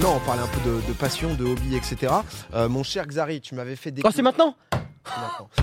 [0.00, 2.12] non, on parlait un peu de, de passion, de hobby, etc.
[2.54, 4.14] Euh, mon cher Xari, tu m'avais fait Oh, découvrir.
[4.16, 4.54] c'est maintenant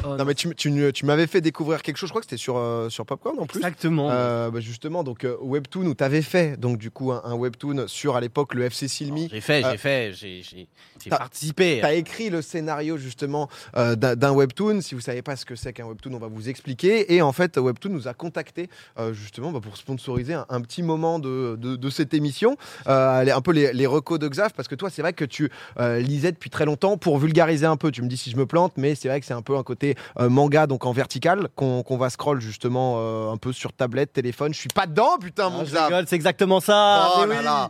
[0.03, 0.15] non.
[0.17, 2.57] Non, mais tu, tu- tu m'avais fait découvrir quelque chose, je crois que c'était sur,
[2.57, 3.59] euh, sur Popcorn en plus.
[3.59, 4.09] Exactement.
[4.11, 7.33] Euh, bah, justement, donc euh, Webtoon, où tu avais fait donc, du coup un, un
[7.35, 9.29] Webtoon sur à l'époque le FC Silmi.
[9.31, 10.67] J'ai fait, Euh, j'ai fait, j'ai
[11.09, 11.77] t'as- participé.
[11.79, 14.81] Tu as écrit le scénario justement euh, d'un webtoon.
[14.81, 17.13] Si vous savez pas ce que c'est qu'un webtoon, on va vous expliquer.
[17.13, 18.69] Et en fait, Webtoon nous a contacté
[18.99, 22.57] euh, justement bah, pour sponsoriser un, un petit moment de, de- de cette émission.
[22.87, 25.49] Euh, un peu les, les recos de Xav, parce que toi, c'est vrai que tu
[25.79, 27.91] euh, lisais depuis très longtemps pour vulgariser un peu.
[27.91, 29.63] Tu me dis si je me plante, mais c'est vrai que c'est un peu un
[29.63, 34.13] côté euh, manga, donc en vertical, qu'on va scroll justement euh, un peu sur tablette,
[34.13, 34.53] téléphone.
[34.53, 37.11] Je suis pas dedans, putain, Ah, mon rigole, c'est exactement ça.
[37.17, 37.43] Oh mais là oui.
[37.45, 37.69] là.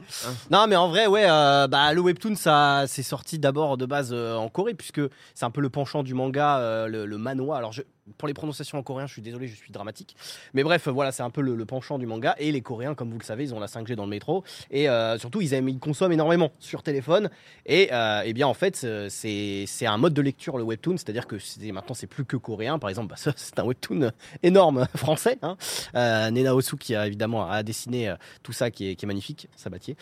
[0.51, 4.13] Non, mais en vrai, ouais, euh, bah, le webtoon, ça, c'est sorti d'abord de base
[4.13, 5.01] en Corée, puisque
[5.33, 7.57] c'est un peu le penchant du manga, le, le manhwa.
[7.57, 7.81] Alors, je,
[8.17, 10.15] pour les prononciations en coréen, je suis désolé, je suis dramatique.
[10.53, 12.35] Mais bref, voilà, c'est un peu le, penchant du manga.
[12.37, 14.43] Et les Coréens, comme vous le savez, ils ont la 5G dans le métro.
[14.69, 17.29] Et euh, surtout, ils, aiment, ils consomment énormément sur téléphone.
[17.65, 20.97] Et, euh, eh bien, en fait, euh, c'est un mode de lecture, le webtoon.
[20.97, 21.37] C'est-à-dire que
[21.71, 22.77] maintenant, c'est plus que coréen.
[22.77, 24.11] Par exemple, bah, c'est un webtoon
[24.43, 25.39] énorme français.
[25.41, 25.57] Hein.
[25.93, 29.97] Nena Osu, qui a évidemment a dessiné tout ça, qui est, magnifique, Sabatier.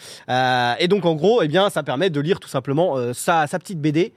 [0.79, 4.13] Et donc, en gros, eh bien, ça permet de lire tout simplement sa, petite BD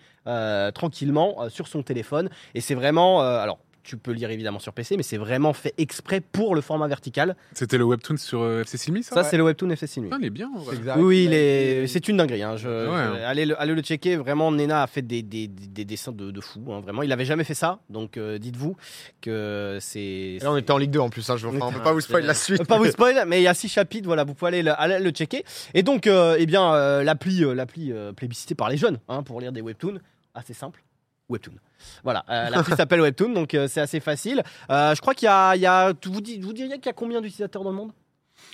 [0.75, 2.31] tranquillement sur son téléphone.
[2.55, 3.21] Et c'est vraiment.
[3.21, 6.89] alors, tu peux lire évidemment sur PC, mais c'est vraiment fait exprès pour le format
[6.89, 7.37] vertical.
[7.55, 10.11] C'était le webtoon sur euh, FC Silmi, ça Ça, c'est le webtoon FC Sinuit.
[10.13, 10.51] Ah, il est bien.
[10.55, 10.77] en vrai.
[10.99, 11.29] Oui,
[11.89, 12.43] c'est une dinguerie.
[12.43, 12.57] hein.
[12.57, 13.19] Je- Ouais.
[13.21, 14.17] je- allez, le, allez le checker.
[14.17, 16.61] Vraiment, Nena a fait des, des- des- des dessins de, de fou.
[16.73, 16.81] hein.
[16.81, 17.79] Vraiment, il n'avait jamais fait ça.
[17.89, 18.77] Donc, euh, dites-vous
[19.21, 20.39] que c'est.
[20.43, 21.29] Là, on était en Ligue 2 en plus.
[21.31, 22.61] Hein, je, enfin, on peut Ah, pas vous spoiler la suite.
[22.61, 24.73] Euh, Pas vous spoil, mais il y a six chapitres, voilà, vous pouvez aller le,
[24.81, 25.45] aller le checker.
[25.75, 29.23] Et donc, euh, eh bien, euh, l'appli, euh, l'appli euh, plébiscitée par les jeunes hein,
[29.23, 29.99] pour lire des webtoons,
[30.35, 30.83] assez simple.
[31.29, 31.55] Webtoon.
[32.03, 34.43] Voilà, euh, s'appelle Webtoon, donc euh, c'est assez facile.
[34.71, 37.71] Euh, je crois qu'il y a, vous, vous diriez qu'il y a combien d'utilisateurs dans
[37.71, 37.93] le monde?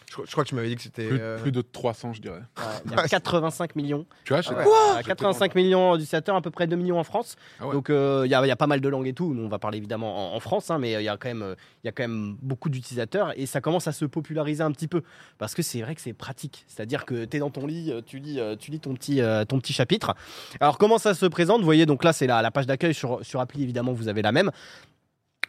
[0.08, 1.08] Je, crois- je crois que tu m'avais dit que c'était.
[1.08, 2.42] Plus, euh, plus de 300, je dirais.
[2.58, 4.04] Ouais, Il y a 85 millions.
[4.24, 4.68] Tu vois, je sais Ah pas.
[4.68, 4.98] ouais.
[5.00, 7.36] Euh, 85 millions d'utilisateurs, à peu près 2 millions en France.
[7.60, 7.72] Ah ouais.
[7.72, 9.32] Donc euh, il y, a- il y a pas mal de langues et tout.
[9.32, 11.42] Nous, on va parler évidemment en, en France, hein, mais il y a quand même,
[11.42, 14.72] euh, il y a quand même beaucoup d'utilisateurs et ça commence à se populariser un
[14.72, 15.02] petit peu
[15.38, 16.64] parce que c'est vrai que c'est pratique.
[16.68, 19.72] C'est-à-dire que tu es dans ton lit, tu lis, tu lis ton petit, ton petit
[19.72, 20.14] chapitre.
[20.60, 21.60] Alors comment ça se présente?
[21.60, 23.62] Vous voyez, donc là c'est la, la page d'accueil sur, sur appli.
[23.62, 24.50] Évidemment, vous avez la même.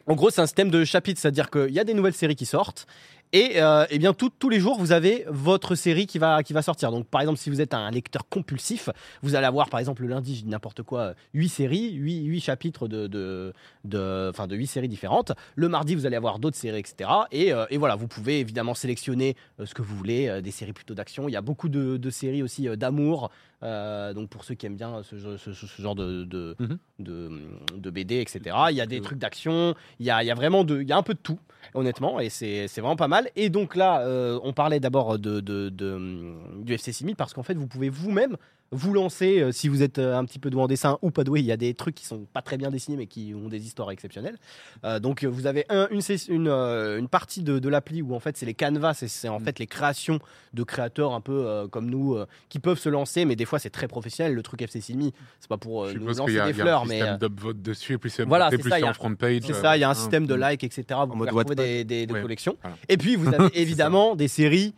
[0.05, 2.45] En gros, c'est un système de chapitres, c'est-à-dire qu'il y a des nouvelles séries qui
[2.45, 2.87] sortent.
[3.35, 6.61] Et, euh, eh bien, tous les jours, vous avez votre série qui va, qui va
[6.61, 6.91] sortir.
[6.91, 8.89] Donc, par exemple, si vous êtes un lecteur compulsif,
[9.23, 12.39] vous allez avoir, par exemple, le lundi, je dis n'importe quoi, 8 séries, 8, 8
[12.39, 13.51] chapitres de, de,
[13.85, 15.31] de, enfin, de 8 séries différentes.
[15.55, 17.09] Le mardi, vous allez avoir d'autres séries, etc.
[17.31, 20.51] Et, euh, et voilà, vous pouvez évidemment sélectionner euh, ce que vous voulez, euh, des
[20.51, 21.27] séries plutôt d'action.
[21.27, 23.31] Il y a beaucoup de, séries aussi euh, d'amour.
[23.63, 26.55] Euh, donc, pour ceux qui aiment bien ce, jeu- ce- ce- ce genre de, de,
[26.59, 26.77] Mhm.
[26.99, 27.29] de,
[27.77, 28.41] de BD, etc.
[28.69, 29.73] Il y a des trucs d'action.
[29.99, 31.39] Il y a, il y a vraiment de, il y a un peu de tout,
[31.73, 33.29] honnêtement, et c'est vraiment pas mal.
[33.35, 37.43] Et donc là, euh, on parlait d'abord de, de, de- du FC 6000 parce qu'en
[37.43, 38.35] fait, vous pouvez vous-même
[38.73, 41.23] vous lancer euh, si vous êtes euh, un petit peu doué en dessin ou pas
[41.23, 41.39] doué.
[41.39, 43.65] Il y a des trucs qui sont pas très bien dessinés mais qui ont des
[43.65, 44.37] histoires exceptionnelles.
[44.83, 48.13] Euh, donc vous avez un- une, sess- une, euh, une partie de, de l'appli où
[48.15, 50.19] en fait c'est les canvas, et c'est en fait les créations
[50.53, 53.59] de créateurs un peu euh, comme nous euh, qui peuvent se lancer, mais des fois
[53.59, 54.33] c'est très professionnel.
[54.33, 56.61] Le truc FC 6000, c'est pas pour euh, nous lancer y a, des il y
[56.61, 58.69] a fleurs, un mais système euh, d'upvote dessus, et plus c'est Voilà, monté, c'est plus
[58.69, 59.41] ça, c'est il y a- en front page.
[59.45, 60.85] c'est euh, ça, il y a un système de likes, etc.
[61.07, 62.21] Vous pouvez mode des, des- des Ouais.
[62.21, 62.55] collections.
[62.61, 62.77] Voilà.
[62.89, 64.73] Et puis vous avez évidemment des séries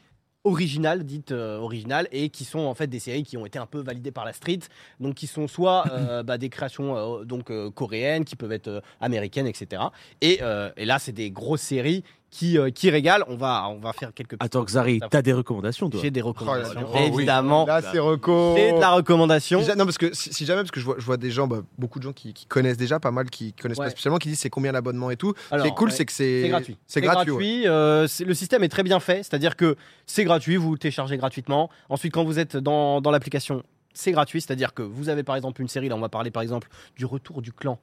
[0.46, 3.66] originales, dites euh, originales, et qui sont en fait des séries qui ont été un
[3.66, 4.60] peu validées par la street,
[5.00, 9.48] donc qui sont soit euh, bah, des créations euh, donc coréennes, qui peuvent être américaines,
[9.48, 9.82] etc.
[10.22, 10.40] Et,
[10.78, 12.04] et là, c'est des grosses séries
[12.38, 13.24] qui, euh, qui régalent.
[13.30, 14.36] On va, on va faire quelques.
[14.40, 17.06] Attends, Xari, t'as des recommandations, toi J'ai des recommandations, Oh là là.
[17.08, 17.66] évidemment.
[17.66, 18.54] Là, c'est reco.
[18.58, 19.62] C'est de la recommandation.
[19.78, 21.62] Non, parce que si, si jamais, parce que je vois, je vois des gens, bah,
[21.78, 23.86] beaucoup de gens qui, qui connaissent déjà, pas mal qui connaissent Ouais.
[23.86, 25.34] pas spécialement, qui disent c'est combien l'abonnement et tout.
[25.38, 25.96] Ce qui Alors, est cool, ouais.
[25.96, 26.78] c'est que c'est C'est gratuit.
[26.88, 27.32] C'est gratuit.
[27.62, 27.68] ouais.
[27.68, 29.76] euh, c'est- le système est très bien fait, c'est-à-dire que
[30.06, 31.70] c'est gratuit, vous le téléchargez gratuitement.
[31.90, 33.64] Ensuite, quand vous êtes dans, dans l'application,
[33.94, 36.44] c'est gratuit, c'est-à-dire que vous avez par exemple une série, là on va parler par
[36.44, 36.68] exemple
[36.98, 37.80] du retour du clan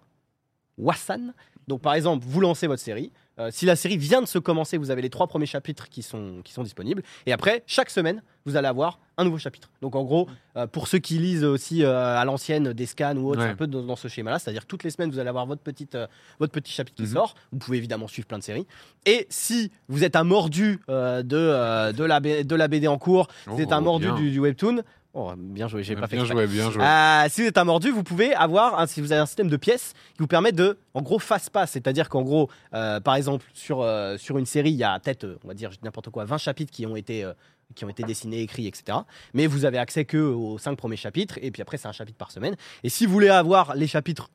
[0.78, 1.32] Wassan.
[1.69, 3.12] Donc par exemple, vous lancez votre série.
[3.38, 6.02] Euh, si la série vient de se commencer, vous avez les trois premiers chapitres qui
[6.02, 7.02] sont, qui sont disponibles.
[7.26, 9.70] Et après, chaque semaine, vous allez avoir un nouveau chapitre.
[9.81, 13.31] Donc en gros, euh, pour ceux qui lisent aussi euh, à l'ancienne des scans ou
[13.31, 13.49] autre, Ouais.
[13.49, 14.38] un peu dans, dans ce schéma-là.
[14.38, 15.96] C'est-à-dire toutes les semaines, vous allez avoir votre, petite,
[16.40, 17.14] votre petit chapitre qui Mhm.
[17.14, 17.34] sort.
[17.52, 18.67] Vous pouvez évidemment suivre plein de séries.
[19.06, 23.61] Et si vous êtes un mordu de, de, la, de la BD en cours, vous
[23.61, 24.82] êtes un Oh, mordu du webtoon,
[25.14, 26.82] oh, bien joué, j'ai pas fait Bien joué, bien joué.
[26.82, 29.49] Euh, si vous êtes un mordu, vous pouvez avoir, un, si vous avez un système
[29.49, 31.70] de pièces qui vous permet de, en gros, fast-pass.
[31.73, 35.25] C'est-à-dire qu'en gros, euh, par exemple, sur, euh, sur une série, il y a peut-être,
[35.25, 37.26] euh, on va dire n'importe quoi, 20 chapitres qui ont été.
[37.75, 38.99] qui ont été dessinés, écrits, etc.
[39.32, 42.19] Mais vous avez accès que aux 5 premiers chapitres, et puis après, c'est un chapitre
[42.19, 42.55] par semaine.
[42.85, 44.29] Et si vous voulez avoir les chapitres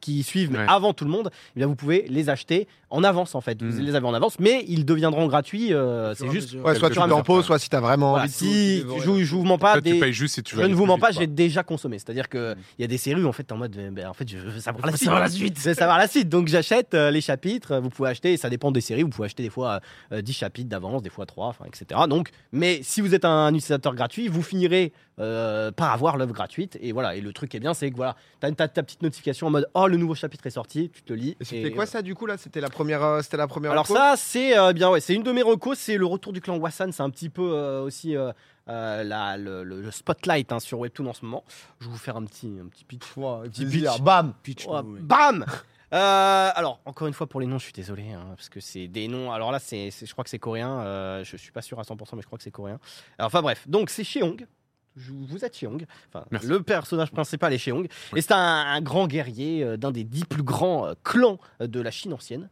[0.00, 0.66] qui suivent mais Ouais.
[0.68, 3.60] avant tout le monde, eh bien vous pouvez les acheter en avance en fait.
[3.62, 3.86] Vous Mhm.
[3.86, 5.72] les avez en avance, mais ils deviendront gratuits.
[5.74, 6.52] euh, c'est juste.
[6.54, 8.80] Ouais, soit tu Quelque le chose poses, à soit si t'as vraiment Voilà, envie si
[8.80, 10.74] je, vous- je vous mens pas, Toi, tu des- payes juste si tu je ne
[10.74, 11.98] vous mens pas, j'ai déjà consommé.
[11.98, 14.12] C'est-à-dire que il y a des séries où en fait t'es en mode, ben, en
[14.14, 15.04] fait, je veux savoir la suite.
[15.04, 15.58] savoir la suite.
[15.58, 16.28] Je veux savoir la suite.
[16.28, 17.78] Donc j'achète euh, les chapitres.
[17.78, 19.02] Vous pouvez acheter, ça dépend des séries.
[19.02, 19.80] Vous pouvez acheter des fois
[20.12, 22.00] euh, 10 chapitres d'avance, des fois 3, enfin, etc.
[22.08, 26.78] Donc, mais si vous êtes un utilisateur gratuit, vous finirez euh, par avoir l'œuvre gratuite.
[26.80, 27.14] Et voilà.
[27.16, 29.86] Et le truc est bien, c'est que voilà, t'as ta, petite notification en mode, oh
[29.86, 31.36] le nouveau chapitre est sorti, tu te le lis.
[31.40, 32.36] Et c'était et, quoi euh, ça du coup là?
[32.38, 33.72] C'était la première, euh, c'était la première.
[33.72, 36.32] alors reco ça, c'est euh, bien, ouais, c'est une de mes recos, c'est le retour
[36.32, 36.92] du clan Wassan.
[36.92, 38.32] C'est un petit peu euh, aussi euh,
[38.66, 41.44] la- le, le- le spotlight hein, sur Webtoon en ce moment.
[41.80, 43.04] Je vais vous faire un petit, un petit pitch.
[43.16, 43.92] Ouais, Petit plaisir.
[43.94, 44.02] pitch.
[44.02, 44.34] Bam.
[44.42, 44.80] Pitch, ouais.
[44.84, 45.44] Bam
[45.94, 48.88] Euh, alors, encore une fois, pour les noms, je suis désolé, hein, parce que c'est
[48.88, 49.30] des noms.
[49.30, 50.80] Alors là, c'est, je crois que c'est coréen.
[50.80, 52.78] euh, je suis pas sûr à 100%, mais je crois que c'est coréen.
[53.18, 54.46] Alors, enfin bref, donc c'est Cheong.
[54.96, 55.84] Vous êtes Cheong.
[56.08, 56.46] Enfin, Merci.
[56.46, 57.88] le personnage principal est Cheong.
[58.16, 61.80] Et c'est un, un grand guerrier euh, d'un des dix plus grands euh, clans de
[61.82, 62.48] la Chine ancienne.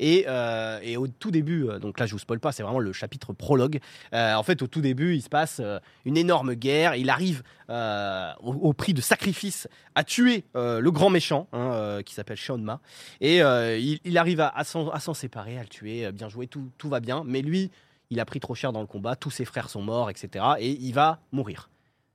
[0.00, 2.80] Et, euh, et au tout début, euh, donc là je vous spoil pas, c'est vraiment
[2.80, 3.78] le chapitre prologue.
[4.12, 5.60] Euh, en fait, au tout début, il se passe
[6.04, 6.96] une énorme guerre.
[6.96, 12.36] Il arrive au, au prix de sacrifice à tuer le grand méchant hein, qui s'appelle
[12.36, 12.80] Shaunma.
[13.20, 16.88] Et il, il arrive à, à s'en séparer, à le tuer, bien joué, tout, tout
[16.88, 17.22] va bien.
[17.24, 17.70] Mais lui,
[18.10, 20.44] il a pris trop cher dans le combat, tous ses frères sont morts, etc.
[20.58, 21.70] Et il va mourir.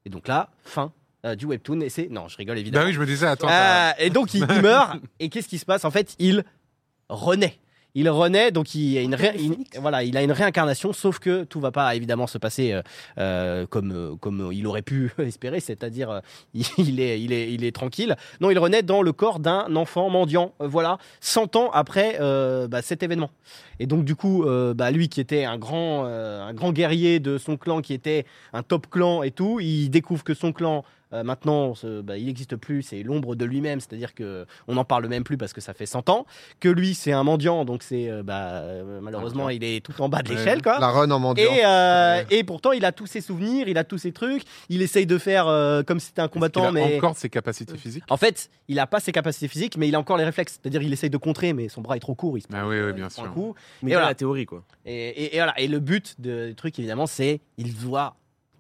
[0.06, 0.92] Et donc là, fin
[1.26, 1.82] euh, du webtoon.
[1.82, 2.10] Et c'est.
[2.10, 2.84] Non, je rigole évidemment.
[2.84, 3.50] Bah oui, je me disais, attends.
[3.50, 4.98] Euh, et donc il, il meurt.
[5.20, 5.86] Et qu'est-ce qui se passe?
[5.86, 6.44] En fait, il
[7.10, 7.58] renaît.
[7.96, 9.36] Il renaît, donc il a une, ré-
[9.80, 12.82] voilà, il a une réincarnation, sauf que tout va pas évidemment se passer euh,
[13.18, 16.20] euh, comme, euh, comme il aurait pu espérer, c'est-à-dire euh,
[16.78, 18.16] il, est, il, est, il est tranquille.
[18.42, 22.82] Non, il renaît dans le corps d'un enfant mendiant, voilà, 100 ans après euh, bah,
[22.82, 23.32] cet événement.
[23.80, 24.46] Et donc du coup,
[24.76, 28.64] bah, lui qui était un grand, un grand guerrier de son clan, qui était un
[28.64, 30.84] top clan et tout, il découvre que son clan
[31.16, 34.86] euh, maintenant, ce- bah, il n'existe plus, c'est l'ombre de lui-même, c'est-à-dire que on n'en
[34.86, 36.26] parle même plus parce que ça fait 100 ans.
[36.60, 40.10] Que lui, c'est un mendiant, donc c'est euh, bah, euh, malheureusement, il est tout en
[40.10, 40.80] bas de l'échelle, quoi.
[40.80, 41.44] La run en mendiant.
[41.52, 42.26] Et, euh, Ouais.
[42.30, 44.44] et pourtant, il a tous ses souvenirs, il a tous ses trucs.
[44.70, 47.18] Il essaye de faire euh, comme si c'était un Est-ce qu'il combattant, a mais encore
[47.18, 48.04] ses capacités physiques?
[48.10, 50.60] En fait, il a pas ses capacités physiques, mais il a encore les réflexes.
[50.62, 52.38] C'est-à-dire, il essaye de contrer, mais son bras est trop court.
[52.38, 53.24] Il se Ah prend, oui, oui, bien il sûr.
[53.24, 53.56] un coup.
[53.82, 54.08] Mais Et voilà voilà.
[54.12, 54.64] la théorie, quoi.
[54.86, 55.60] Et, et- et voilà.
[55.60, 58.16] Et le but de- du truc, évidemment, c'est il doit,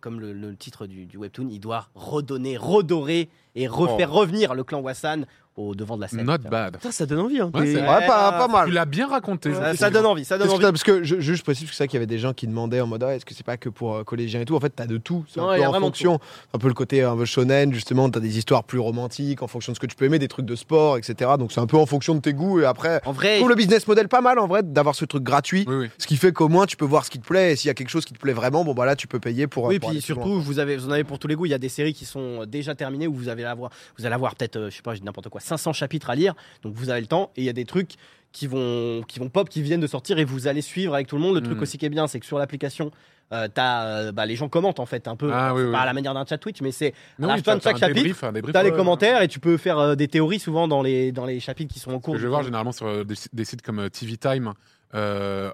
[0.05, 4.63] comme le, le titre du, du webtoon, il doit redonner, redorer et refaire revenir le
[4.63, 5.25] clan Wassan
[5.57, 6.23] au devant de la scène.
[6.25, 6.73] Not bad.
[6.73, 7.39] Putain, ça donne envie.
[7.39, 7.49] Hein.
[7.53, 8.67] Ouais, pas, pas mal.
[8.67, 9.53] Tu l'as bien raconté.
[9.53, 10.71] Ça, je donne envie, ça donne Parce que, envie.
[10.73, 12.47] parce que je, juste je précise que c'est ça qu'il y avait des gens qui
[12.47, 14.59] demandaient en mode ah, est-ce que c'est pas que pour euh, collégiens et tout en
[14.59, 16.19] fait t'as de tout c'est Non, un il peu y a en fonction
[16.53, 19.71] un peu le côté un peu shonen justement t'as des histoires plus romantiques en fonction
[19.71, 21.77] de ce que tu peux aimer des trucs de sport etc donc c'est un peu
[21.77, 24.21] en fonction de tes goûts et après En je vrai, trouve le business model pas
[24.21, 25.89] mal en vrai d'avoir ce truc gratuit Oui, oui.
[25.97, 27.71] ce qui fait qu'au moins tu peux voir ce qui te plaît et s'il y
[27.71, 29.79] a quelque chose qui te plaît vraiment bon bah là tu peux payer pour Oui,
[29.79, 31.45] pour puis surtout, vous, avez, vous en avez pour tous les goûts.
[31.45, 34.15] Il y a des séries qui sont déjà terminées où vous, avez avoir, vous allez
[34.15, 36.33] avoir peut-être, euh, je sais pas, je n'importe quoi, 500 chapitres à lire.
[36.63, 37.31] Donc vous avez le temps.
[37.35, 37.91] Et il y a des trucs
[38.31, 41.15] qui vont, qui vont pop, qui viennent de sortir et vous allez suivre avec tout
[41.15, 41.35] le monde.
[41.35, 41.63] Le truc Mhm.
[41.63, 42.91] aussi qui est bien, c'est que sur l'application,
[43.31, 45.31] euh, euh, bah, les gens commentent en fait un peu.
[45.33, 45.71] Ah, oui, C'est oui.
[45.71, 47.63] pas à la manière d'un chat Twitch, mais c'est À la oui, fin t'as- de
[47.63, 50.81] chaque chapitre, débrief, t'as les commentaires et tu peux faire euh, des théories souvent dans
[50.83, 52.17] les, dans les chapitres qui sont en cours.
[52.17, 54.53] je vais voir généralement sur euh, des, des sites comme TV Time,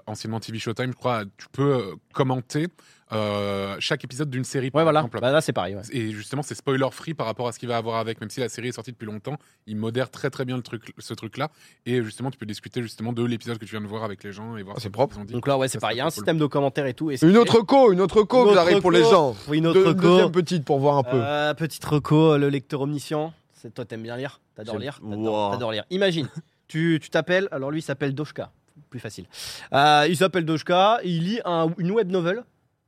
[0.06, 2.66] anciennement TV Showtime, je crois, tu peux commenter
[3.12, 4.70] euh, chaque épisode d'une série.
[4.70, 5.00] par Ouais, voilà.
[5.00, 5.20] exemple.
[5.20, 5.74] Bah, là, c'est pareil.
[5.76, 5.82] ouais.
[5.92, 8.20] Et justement, c'est spoiler free par rapport à ce qu'il va avoir avec.
[8.20, 9.36] Même si la série est sortie depuis longtemps,
[9.66, 11.50] il modère très très bien le truc, ce truc-là.
[11.86, 14.32] Et justement, tu peux discuter justement de l'épisode que tu viens de voir avec les
[14.32, 15.18] gens et voir Ah, ce c'est qu'ils propre.
[15.18, 15.32] ont dit.
[15.34, 15.96] Donc là, ouais, c'est Ça, pareil.
[15.96, 17.10] Il y a un système de commentaires et tout.
[17.10, 19.10] Et une autre co une autre co vous pour les co.
[19.10, 20.00] gens une autre co.
[20.08, 23.32] deuxième petite pour voir un peu Euh, petite reco, le lecteur omniscient.
[23.54, 24.40] C'est toi, t'aimes bien lire?
[24.56, 25.00] T'adores J'aime- lire?
[25.00, 25.52] T'adores Wow.
[25.52, 25.84] t'adores lire.
[25.90, 26.28] Imagine,
[26.68, 27.48] tu tu t'appelles.
[27.52, 28.50] Alors lui, il s'appelle Doshka.
[28.90, 29.26] Plus facile.
[29.72, 30.98] Euh, il s'appelle Doshka.
[31.04, 32.42] Il lit un- une web novel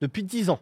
[0.04, 0.60] depuis 10 ans.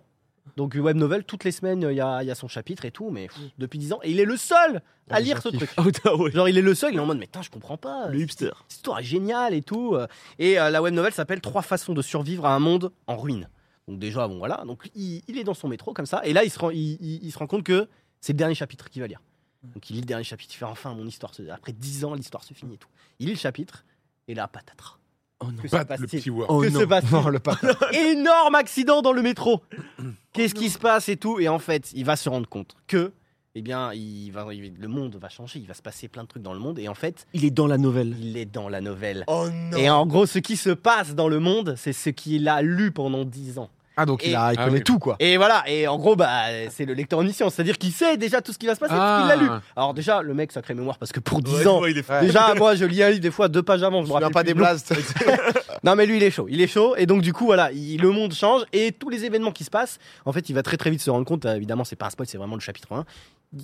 [0.56, 2.90] Donc web novel, toutes les semaines, il y a, il y a son chapitre et
[2.90, 4.00] tout, mais pff, depuis 10 ans.
[4.02, 5.70] Et il est le seul à lire ce truc.
[6.04, 6.30] Ah, ouais.
[6.30, 8.08] Genre, il est le seul, il est en mode, mais putain, je comprends pas.
[8.08, 8.50] Le hipster.
[8.68, 9.94] Cette histoire est géniale et tout.
[9.94, 10.06] euh.
[10.38, 13.48] Et euh, la web novel s'appelle Trois façons de survivre à un monde en ruine.
[13.88, 14.62] Donc, déjà, bon, voilà.
[14.66, 16.20] Donc, il, il est dans son métro comme ça.
[16.24, 17.88] Et là, il se rend, il, il- il se rend compte que
[18.20, 19.20] c'est le dernier chapitre qu'il va lire.
[19.74, 20.52] Donc, il lit le dernier chapitre.
[20.54, 21.34] Il fait enfin, mon histoire.
[21.34, 22.88] se- Après 10 ans, l'histoire se finit et tout.
[23.20, 23.84] Il lit le chapitre.
[24.28, 24.98] Et là, patatras.
[25.42, 25.62] Oh non.
[25.62, 26.30] Que se passe-t-il.
[26.48, 26.80] Oh Que non.
[26.80, 27.38] se passe-t-il non le
[28.12, 29.62] Énorme accident dans le métro.
[30.32, 33.12] Qu'est-ce qui se passe et tout Et en fait, il va se rendre compte que,
[33.54, 35.58] eh bien, il va, il- le monde va changer.
[35.58, 36.78] Il va se passer plein de trucs dans le monde.
[36.78, 38.16] Et en fait, Il est dans la nouvelle.
[38.20, 39.24] il est dans la nouvelle.
[39.26, 42.48] oh non Et en gros, ce qui se passe dans le monde, c'est ce qu'il
[42.48, 43.68] a lu pendant 10 ans.
[43.96, 44.84] Ah donc il, a, il Ah connaît oui.
[44.84, 48.16] tout quoi Et voilà, et en gros, bah, c'est le lecteur omniscient, c'est-à-dire qu'il sait
[48.16, 49.48] déjà tout ce qui va se passer parce qu'il l'a lu.
[49.76, 52.20] Alors déjà, le mec, sacré mémoire, parce que pour 10 ans, il est Ouais.
[52.22, 54.32] déjà, moi, je lis un livre des fois deux pages avant, je je me rappelle
[54.32, 54.92] pas des blasts
[55.84, 58.00] Non, mais lui, il est chaud, il est chaud, et donc du coup, voilà, il-
[58.00, 60.76] le monde change, et tous les événements qui se passent, en fait, il va très
[60.76, 62.92] très vite se rendre compte, euh, évidemment, c'est pas un spoil, c'est vraiment le chapitre
[62.92, 63.04] 1.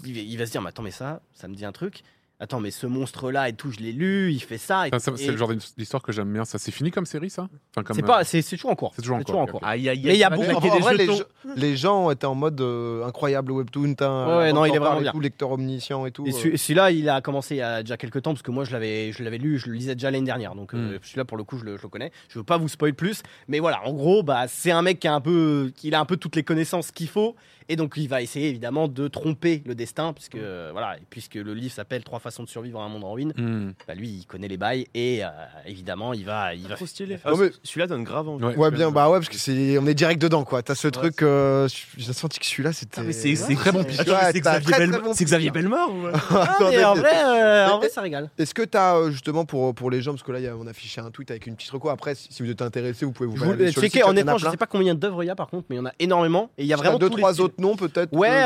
[0.05, 2.03] Il, il va se dire, mais attends, mais ça, ça me dit un truc.
[2.41, 4.87] Attends, mais ce monstre-là et tout, je l'ai lu, il fait ça.
[4.87, 6.45] et- Ça, ça, C'est et le genre d'histoire que j'aime bien.
[6.45, 7.49] Ça, c'est fini comme série, ça?
[7.73, 8.93] Enfin, comme, C'est euh, pas, c'est c'est toujours en cours.
[8.95, 9.89] C'est toujours en cours, il y
[10.23, 11.25] a beaucoup- claquer En vrai, les, gens-
[11.57, 15.13] les gens étaient en mode euh, incroyable webtoon, Ouais, ouais, non, il est vraiment bien.
[15.13, 16.27] tout, lecteur omniscient et tout.
[16.27, 16.33] Et euh.
[16.33, 18.73] celui- celui-là, il a commencé il y a déjà quelques temps parce que moi je
[18.73, 20.55] l'avais, je l'avais lu, je le lisais déjà l'année dernière.
[20.55, 21.01] Donc euh, Mm.
[21.03, 22.13] celui-là, pour le coup, je le, je le connais.
[22.29, 25.09] Je veux pas vous spoiler plus, mais voilà, en gros, bah c'est un mec qui
[25.09, 27.35] a un peu, qui a un peu toutes les connaissances qu'il faut,
[27.69, 31.55] et donc il va essayer évidemment de tromper le destin, puisque euh, voilà, puisque le
[31.55, 33.33] livre s'appelle Trois façons de survivre à un monde en ruine.
[33.37, 33.73] hmm.
[33.87, 35.29] Bah lui, il connaît les bails et euh,
[35.67, 36.75] évidemment, il va, il va.
[36.77, 37.19] Trop stylé.
[37.27, 38.45] Non, mais- Celui-là donne grave envie.
[38.45, 40.63] Ouais, bien, bah ouais, parce que c'est, on est direct dedans, quoi.
[40.63, 43.01] T'as ce truc, euh, j'ai senti que celui-là, c'était.
[43.01, 43.97] Ah, mais c'est c'est très bon pitch.
[43.99, 45.55] c'est t'as Xavier, très, Belle- très bon c'est Xavier pitch.
[45.55, 45.89] Bellemare
[46.31, 48.31] Ah, en vrai, euh, en Mais- vrai, ça régale.
[48.39, 50.57] Est-ce que t'as euh, justement pour, pour les gens, parce que là, il y a-
[50.57, 51.89] on a affiché un tweet avec une petite reco.
[51.89, 54.95] Après, si vous êtes intéressé, vous pouvez vous Je sur checker, honnêtement, sais pas combien
[54.95, 56.73] d'œuvres il y a par contre, mais il y en a énormément et il y
[56.73, 58.13] a vraiment deux, trois autres noms peut-être.
[58.13, 58.45] Ouais,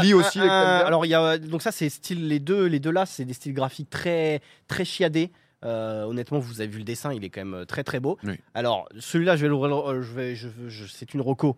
[0.00, 0.38] tu lis aussi.
[0.40, 3.34] alors il y a donc ça c'est style les deux les deux là c'est des
[3.34, 5.30] styles graphiques très très chiadés.
[5.64, 8.18] Euh, honnêtement, vous avez vu le dessin, il est quand même euh, très très beau.
[8.22, 8.38] Oui.
[8.52, 10.48] Alors celui-là, je vais l'ouvrir, euh, je vais, je,
[10.86, 11.56] c'est une roco.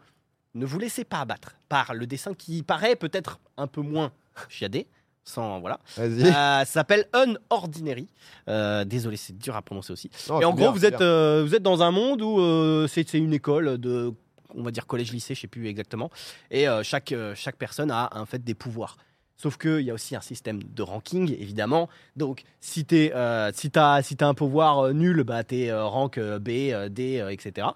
[0.55, 4.13] Ne vous laissez pas abattre par le dessin qui paraît peut-être un peu moins
[4.49, 4.87] chiadé.
[5.25, 6.23] Sans voilà, Vas-y.
[6.23, 8.07] Euh, ça s'appelle Unordinary.
[8.49, 10.09] Euh, désolé, c'est dur à prononcer aussi.
[10.41, 13.09] Et en gros, bien, vous êtes, euh, vous êtes dans un monde où euh, c'est
[13.09, 14.15] c'est une école de,
[14.55, 16.11] on va dire collège-lycée, je sais plus exactement.
[16.53, 18.97] Et euh, chaque, euh, chaque personne a en fait des pouvoirs.
[19.39, 21.91] Sauf qu'il y a aussi un système de ranking, évidemment.
[22.17, 25.73] Donc, si tu euh, si as, si as un pouvoir euh, nul, bah, tu es
[25.75, 27.67] rank euh, B, euh, D, euh, etc.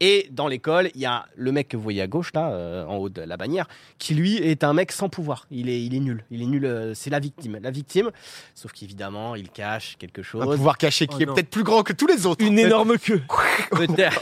[0.00, 2.84] Et dans l'école, il y a le mec que vous voyez à gauche, là, euh,
[2.84, 3.66] en haut de la bannière,
[3.98, 5.46] qui lui est un mec sans pouvoir.
[5.50, 6.22] Il est, il est nul.
[6.30, 6.66] Il est nul.
[6.66, 7.58] euh, c'est la victime.
[7.62, 8.10] La victime,
[8.54, 10.42] sauf qu'évidemment, il cache quelque chose.
[10.42, 12.44] Un pouvoir caché qui Oh est peut-être plus grand que tous les autres.
[12.44, 13.22] Une énorme queue.
[13.70, 14.20] Peut-être.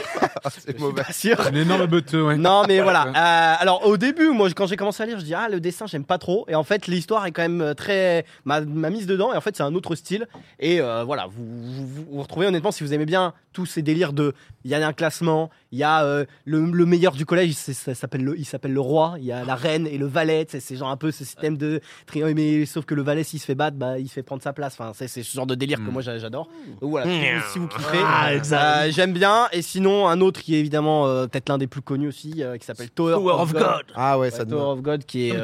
[0.65, 1.03] C'est mauvais.
[1.03, 1.41] pas sûr.
[1.41, 2.37] Un énorme beuteux, ouais.
[2.37, 3.07] Non, mais voilà.
[3.07, 5.87] Euh, alors, au début, moi, quand j'ai commencé à lire, je dis ah le dessin,
[5.87, 6.45] j'aime pas trop.
[6.47, 9.33] Et en fait, l'histoire est quand même euh, très m'a m'a mise dedans.
[9.33, 10.27] Et en fait, c'est un autre style.
[10.59, 13.81] Et euh, voilà, vous vous, vous vous retrouvez honnêtement si vous aimez bien tous ces
[13.81, 14.33] délires de.
[14.63, 15.49] Il y a un classement.
[15.71, 17.53] Il y a euh, le, le meilleur du collège.
[17.53, 18.37] c'est- Ça s'appelle le.
[18.39, 19.15] Il s'appelle le roi.
[19.19, 20.45] Il y a la reine et le valet.
[20.49, 22.33] C'est c'est genre un peu ce système de triangle.
[22.35, 24.53] Mais sauf que le valet, s'il se fait battre, bah, il se fait prendre sa
[24.53, 24.73] place.
[24.79, 25.93] Enfin, c'est c'est ce genre de délire que Mm.
[25.93, 26.47] moi j'a- j'adore.
[26.81, 27.05] Donc voilà.
[27.51, 27.97] si vous- kiffez.
[28.03, 28.91] Ah, euh, exact.
[28.91, 29.47] J'aime bien.
[29.51, 32.57] Et sinon, un autre qui est évidemment euh, peut-être l'un des plus connus aussi, euh,
[32.57, 33.63] qui s'appelle Tower, of God.
[33.95, 35.35] Ah ouais, Ouais, ça Tower of God qui est.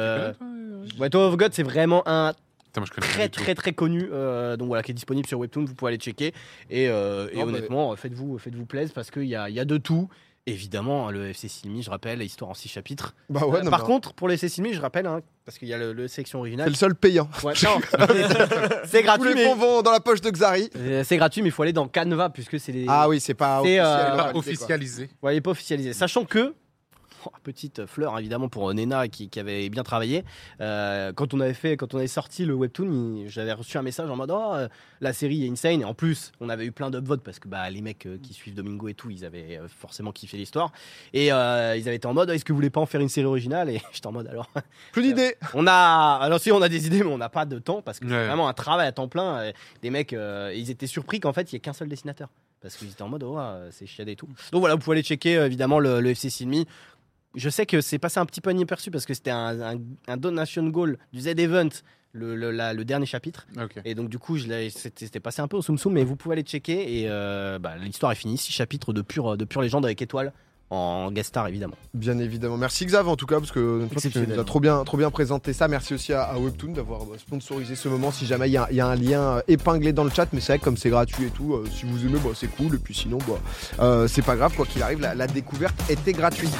[0.82, 2.32] Euh, euh, ouais, Tower of God, c'est vraiment un
[2.66, 3.42] Putain, moi, je connais pas très du tout.
[3.42, 5.66] très très connu, euh, donc voilà, qui est disponible sur Webtoon.
[5.66, 6.32] Vous pouvez aller checker.
[6.70, 9.60] Et, euh, et Non, mais- honnêtement, faites-vous faites-vous plaisir parce qu'il y a, il y
[9.60, 10.08] a de tout.
[10.46, 13.14] Évidemment, le FC Silmi, je rappelle, histoire en six chapitres.
[13.30, 15.56] Bah ouais, Euh, non, Par mais- contre, pour les FC Silmi, je rappelle, hein, parce
[15.58, 16.68] qu'il y a le, le section c'est originale.
[16.70, 17.28] le seul payant.
[17.44, 17.78] Ouais, non,
[18.86, 20.68] c'est Tous gratuit, les mais fonds vont dans la poche de Xari.
[20.76, 22.86] euh, c'est gratuit, mais il faut aller dans Canva puisque c'est les.
[22.88, 24.38] Ah oui, c'est pas C'est, euh, officiel, Pas validé, quoi.
[24.40, 25.10] officialisé.
[25.22, 25.92] Ouais, il pas officialisé.
[25.92, 26.54] Sachant que,
[27.42, 30.24] petite fleur évidemment pour Nena qui, qui avait bien travaillé,
[30.60, 34.08] euh, quand on avait fait, quand on avait sorti le webtoon, j'avais reçu un message
[34.10, 34.68] en mode oh, euh,
[35.00, 35.80] la série est insane.
[35.82, 38.32] Et en plus, on avait eu plein d'upvotes parce que bah, les mecs euh, qui
[38.32, 40.72] suivent Domingo et tout, ils avaient euh, forcément kiffé l'histoire.
[41.12, 43.08] Et euh, ils avaient été en mode est-ce que vous voulez pas en faire une
[43.08, 43.70] série originale?
[43.70, 44.48] Et j'étais en mode alors.
[44.92, 45.34] Plus d'idées.
[45.54, 47.98] On a, alors si on a des idées, mais on n'a pas de temps parce
[48.00, 48.26] que c'est Ouais.
[48.26, 49.36] vraiment un travail à temps plein.
[49.38, 49.52] Euh,
[49.82, 52.28] Des mecs, euh, ils étaient surpris qu'en fait il y ait qu'un seul dessinateur
[52.60, 54.28] parce qu'ils étaient en mode oh, euh, c'est chiadé et tout.
[54.52, 56.66] Donc voilà, vous pouvez aller checker euh, évidemment le, le FC Silmi.
[57.34, 60.16] Je sais que c'est passé un petit peu inaperçu parce que c'était un, un- un
[60.16, 61.68] donation goal du Z Event.
[62.14, 63.46] Le, le- la- le dernier chapitre
[63.86, 66.42] et donc du coup c'était passé un peu au soum soum mais vous pouvez aller
[66.42, 70.02] checker et euh, bah, l'histoire est finie six chapitres de pure de pure légende avec
[70.02, 70.34] étoile
[70.68, 72.58] en guest star évidemment Bien évidemment.
[72.58, 75.54] Merci Xav en tout cas parce que tu nous as trop bien, trop bien présenté
[75.54, 75.68] ça.
[75.68, 78.10] Merci aussi à, à Webtoon d'avoir euh, sponsorisé ce moment.
[78.12, 80.28] Si jamais il y, a- il y a un lien euh, épinglé dans le chat,
[80.34, 82.48] mais c'est vrai que comme c'est gratuit et tout, euh, si vous aimez, bah, c'est
[82.54, 82.74] cool.
[82.74, 83.40] Et puis sinon, bah,
[83.80, 85.00] euh, c'est pas grave quoi qu'il arrive.
[85.00, 86.52] La, la découverte était gratuite.